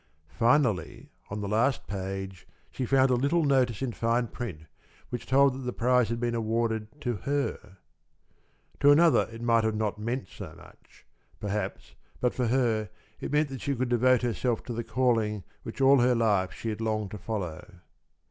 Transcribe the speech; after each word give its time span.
Finally, 0.31 1.11
on 1.29 1.41
the 1.41 1.47
last 1.47 1.85
page 1.85 2.47
she 2.71 2.87
found 2.87 3.11
a 3.11 3.13
little 3.13 3.43
notice 3.43 3.83
in 3.83 3.91
fine 3.91 4.25
print 4.25 4.61
which 5.09 5.27
told 5.27 5.53
that 5.53 5.59
the 5.59 5.71
prize 5.71 6.09
had 6.09 6.19
been 6.19 6.33
awarded 6.33 6.87
to 6.99 7.17
her. 7.17 7.77
To 8.79 8.89
another 8.89 9.29
it 9.31 9.43
might 9.43 9.63
not 9.75 9.93
have 9.97 10.03
meant 10.03 10.27
so 10.27 10.55
much, 10.57 11.05
perhaps, 11.39 11.93
but 12.19 12.33
for 12.33 12.47
her 12.47 12.89
it 13.19 13.31
meant 13.31 13.49
that 13.49 13.61
she 13.61 13.75
could 13.75 13.89
devote 13.89 14.23
herself 14.23 14.63
to 14.63 14.73
the 14.73 14.83
calling 14.83 15.43
which 15.61 15.79
all 15.81 15.99
her 15.99 16.15
life 16.15 16.51
she 16.51 16.69
had 16.69 16.81
longed 16.81 17.11
to 17.11 17.19
follow. 17.19 17.69